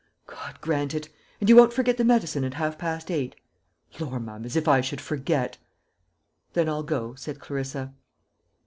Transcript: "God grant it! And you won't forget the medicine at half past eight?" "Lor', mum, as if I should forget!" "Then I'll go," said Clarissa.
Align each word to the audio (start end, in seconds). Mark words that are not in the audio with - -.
"God 0.25 0.59
grant 0.61 0.95
it! 0.95 1.09
And 1.39 1.47
you 1.47 1.55
won't 1.55 1.73
forget 1.73 1.97
the 1.97 2.03
medicine 2.03 2.43
at 2.43 2.55
half 2.55 2.79
past 2.79 3.11
eight?" 3.11 3.35
"Lor', 3.99 4.19
mum, 4.19 4.45
as 4.45 4.55
if 4.55 4.67
I 4.67 4.81
should 4.81 4.99
forget!" 4.99 5.59
"Then 6.53 6.67
I'll 6.67 6.81
go," 6.81 7.13
said 7.13 7.39
Clarissa. 7.39 7.93